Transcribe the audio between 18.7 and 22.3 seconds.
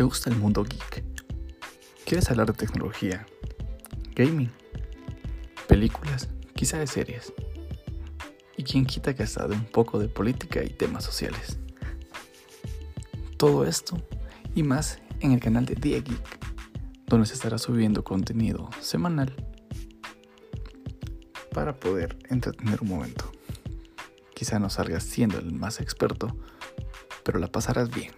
semanal para poder